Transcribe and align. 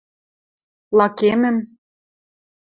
Лакемӹм… 0.97 1.57